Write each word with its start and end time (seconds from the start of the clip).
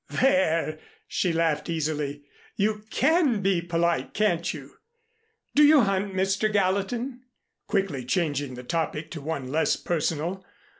"There!" 0.09 0.79
she 1.07 1.31
laughed 1.31 1.69
easily. 1.69 2.23
"You 2.55 2.85
can 2.89 3.43
be 3.43 3.61
polite, 3.61 4.15
can't 4.15 4.51
you? 4.51 4.77
Do 5.53 5.61
you 5.61 5.81
hunt, 5.81 6.15
Mr. 6.15 6.51
Gallatin?" 6.51 7.21
quickly 7.67 8.03
changing 8.03 8.55
the 8.55 8.63
topic 8.63 9.11
to 9.11 9.21
one 9.21 9.51
less 9.51 9.75
personal. 9.75 10.43